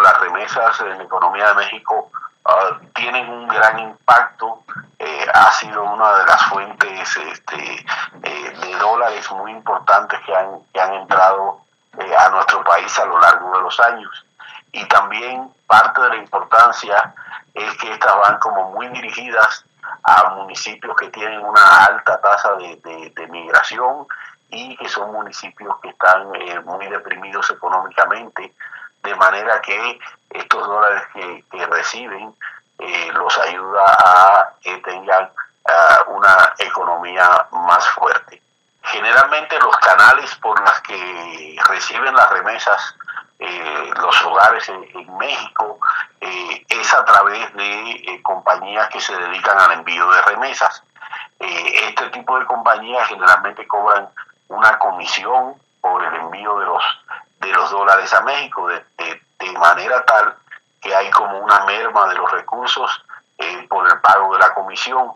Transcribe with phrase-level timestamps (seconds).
[0.00, 2.10] las remesas en la economía de México
[2.44, 4.62] ah, tienen un gran impacto.
[4.98, 7.86] Eh, ha sido una de las fuentes este,
[8.22, 11.60] eh, de dólares muy importantes que han, que han entrado
[12.18, 14.26] a nuestro país a lo largo de los años.
[14.72, 17.14] Y también parte de la importancia
[17.54, 19.64] es que estas van como muy dirigidas
[20.04, 24.06] a municipios que tienen una alta tasa de, migración
[24.52, 28.54] y que son municipios que están eh, muy deprimidos económicamente,
[29.02, 29.98] de manera que
[30.30, 32.34] estos dólares que, reciben
[32.78, 35.30] eh, los ayuda a que tengan
[36.08, 38.42] una economía más fuerte.
[38.82, 42.94] Generalmente los canales por los que reciben las remesas
[43.44, 45.80] eh, los hogares en, México
[46.20, 50.84] eh, es a través de eh, compañías que se dedican al envío de remesas.
[51.40, 54.08] este tipo de compañías generalmente cobran
[54.54, 56.84] una comisión por el envío de los
[57.40, 58.84] de los dólares a México de,
[59.38, 60.36] de manera tal
[60.80, 63.04] que hay como una merma de los recursos
[63.68, 65.12] por el pago de la comisión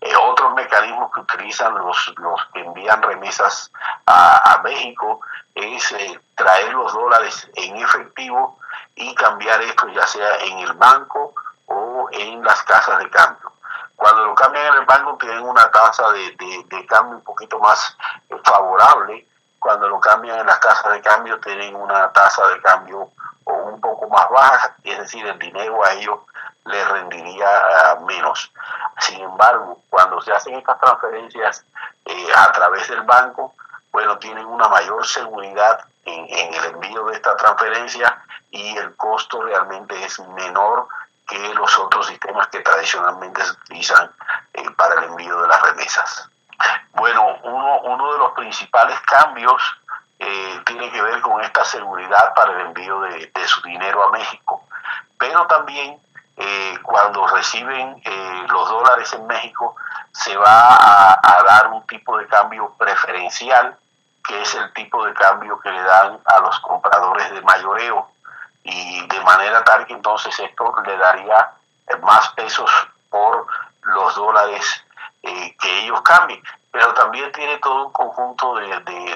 [0.00, 3.70] eh, otros mecanismos que utilizan los, los que envían remesas
[4.06, 5.20] a, México
[5.54, 8.58] es eh, traer los dólares en efectivo
[8.94, 11.34] y cambiar esto ya sea en el banco
[11.66, 13.52] o en las casas de cambio.
[13.96, 16.34] Cuando lo cambian en el banco tienen una tasa de,
[16.66, 17.96] de, cambio un poquito más
[18.28, 19.26] eh, favorable.
[19.58, 23.10] Cuando lo cambian en las casas de cambio tienen una tasa de cambio
[23.44, 26.20] un poco más baja, es decir, el dinero a ellos
[26.64, 28.52] les rendiría ah, menos.
[28.98, 31.64] Sin embargo, cuando se hacen estas transferencias
[32.04, 33.54] eh, a través del banco,
[33.92, 40.02] bueno, tienen una mayor seguridad en, el envío de esta transferencia y el costo realmente
[40.04, 40.88] es menor
[41.26, 44.10] que los otros sistemas que tradicionalmente se utilizan
[44.52, 46.28] eh, para el envío de las remesas.
[47.50, 49.62] Uno, uno de los principales cambios
[50.22, 54.64] eh, tiene que ver con esta seguridad para el envío de, su dinero a México,
[55.18, 55.98] pero también
[56.36, 59.76] eh, cuando reciben eh, los dólares en México,
[60.12, 63.78] se va a, dar un tipo de cambio preferencial,
[64.22, 68.10] que es el tipo de cambio que le dan a los compradores de mayoreo.
[68.62, 71.50] Y de manera tal que entonces esto le daría
[72.02, 72.70] más pesos
[73.08, 73.46] por
[73.84, 74.84] los dólares
[75.22, 76.42] que ellos cambien.
[76.72, 78.68] Pero también tiene todo un conjunto de,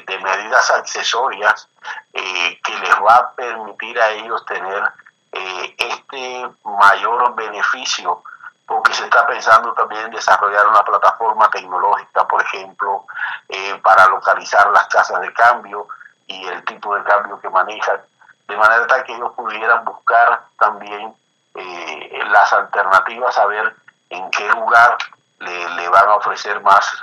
[0.07, 1.69] de medidas accesorias
[2.13, 4.93] que les va a permitir a ellos tener
[5.37, 8.23] eh, este mayor beneficio,
[8.67, 13.05] porque se está pensando también en desarrollar una plataforma tecnológica, por ejemplo,
[13.49, 15.89] eh, para localizar las casas de cambio
[16.29, 18.01] y el tipo de cambio que manejan,
[18.47, 21.13] de manera tal que ellos pudieran buscar también
[21.57, 23.75] eh, las alternativas a ver
[24.11, 24.97] en qué lugar
[25.39, 27.01] le, le van a ofrecer más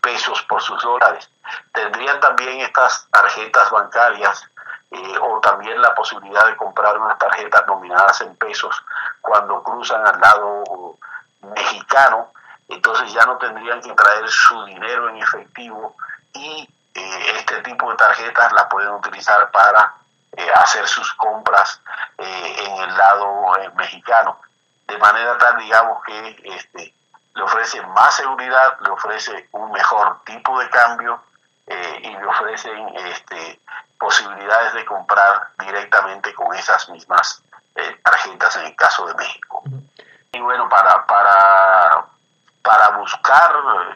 [0.00, 1.30] pesos por sus dólares.
[1.72, 4.48] Tendrían también estas tarjetas bancarias
[4.90, 8.84] eh, o también la posibilidad de comprar unas tarjetas nominadas en pesos
[9.20, 10.96] cuando cruzan al lado
[11.40, 12.32] mexicano,
[12.68, 15.96] entonces ya no tendrían que traer su dinero en efectivo
[16.34, 19.94] y eh, este tipo de tarjetas las pueden utilizar para
[20.36, 21.80] eh, hacer sus compras
[22.18, 24.40] en el lado mexicano.
[24.86, 26.94] De manera tal, digamos que este,
[27.36, 31.22] le ofrece más seguridad, le ofrece un mejor tipo de cambio
[31.68, 33.60] y le ofrecen este,
[33.98, 37.42] posibilidades de comprar directamente con esas mismas
[37.74, 39.62] eh, tarjetas en el caso de México.
[40.32, 42.04] Y bueno, para, para,
[42.62, 43.52] para buscar,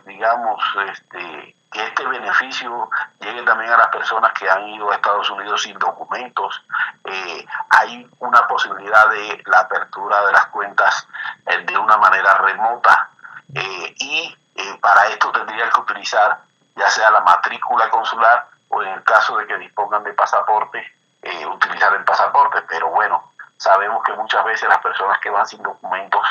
[0.07, 2.89] digamos, este, que este beneficio
[3.21, 6.63] llegue también a las personas que han ido a Estados Unidos sin documentos,
[7.05, 11.07] eh, hay una posibilidad de la apertura de las cuentas
[11.47, 13.10] eh, de una manera remota
[13.55, 14.37] y
[14.81, 16.41] para esto tendría que utilizar
[16.77, 20.83] ya sea la matrícula consular o en el caso de que dispongan de pasaporte,
[21.23, 22.63] eh, utilizar el pasaporte.
[22.69, 26.23] Pero bueno, sabemos que muchas veces las personas que van sin documentos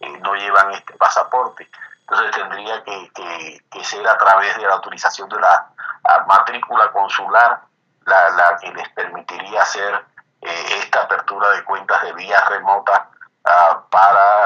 [0.00, 1.68] eh, no llevan este pasaporte.
[2.00, 3.10] Entonces tendría que,
[3.70, 5.66] que, ser a través de la autorización de la
[6.26, 7.60] matrícula consular
[8.06, 10.04] la, la, que les permitiría hacer
[10.40, 13.10] eh, esta apertura de cuentas de vía remota
[13.44, 14.37] ah, para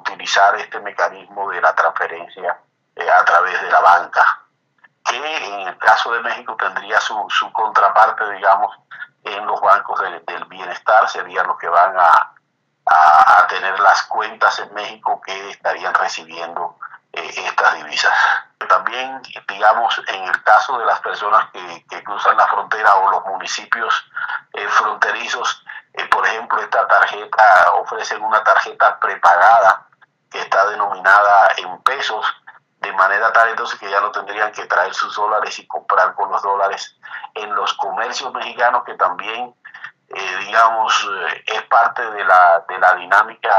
[0.00, 2.58] utilizar este mecanismo de la transferencia
[2.96, 4.40] a través de la banca
[5.04, 8.76] que en el caso de México tendría su, su contraparte, digamos,
[9.24, 12.32] en los bancos del bienestar, serían los que van a,
[12.86, 16.76] a, tener las cuentas en México que estarían recibiendo
[17.12, 18.14] eh, estas divisas.
[18.68, 23.24] También, digamos, en el caso de las personas que, que cruzan la frontera o los
[23.26, 24.10] municipios
[24.52, 25.64] eh, fronterizos,
[25.94, 29.89] eh, por ejemplo, esta tarjeta ofrecen una tarjeta prepagada
[30.30, 32.24] que está denominada en pesos
[32.80, 36.30] de manera tal entonces que ya no tendrían que traer sus dólares y comprar con
[36.30, 36.96] los dólares
[37.34, 39.54] en los comercios mexicanos que también,
[40.08, 43.54] eh, digamos, eh, es parte de la, de la dinámica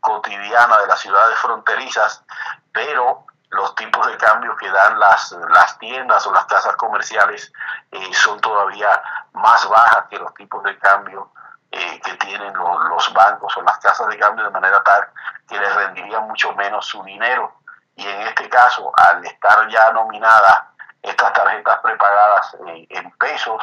[0.00, 2.24] cotidiana de las ciudades fronterizas,
[2.72, 7.52] pero los tipos de cambio que dan las, las tiendas o las casas comerciales
[7.92, 9.00] eh, son todavía
[9.32, 11.30] más bajas que los tipos de cambio
[11.70, 15.06] que tienen los, los, bancos o las casas de cambio de manera tal
[15.48, 17.54] que les rendiría mucho menos su dinero.
[17.96, 20.64] Y en este caso, al estar ya nominadas
[21.02, 23.62] estas tarjetas prepagadas en pesos,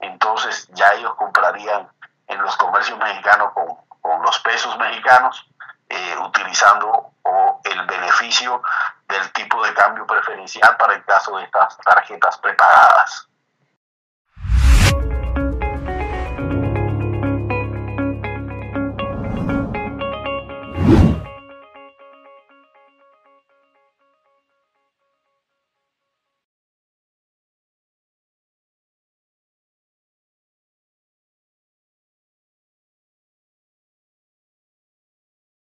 [0.00, 1.88] entonces ya ellos comprarían
[2.28, 3.66] en los comercios mexicanos con,
[4.00, 5.46] con los pesos mexicanos,
[5.88, 7.12] eh, utilizando
[7.64, 8.62] el beneficio
[9.08, 13.28] del tipo de cambio preferencial para el caso de estas tarjetas prepagadas.